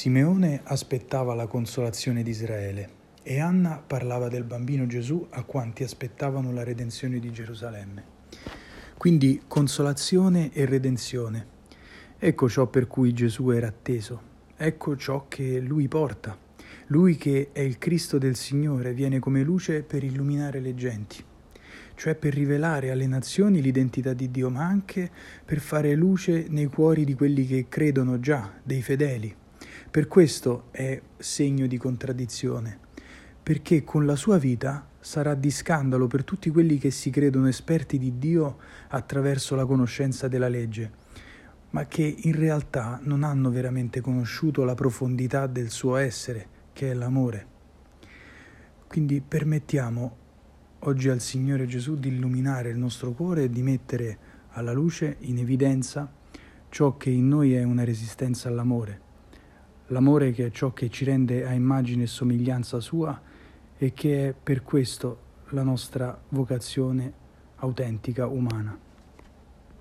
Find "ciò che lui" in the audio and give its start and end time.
14.96-15.86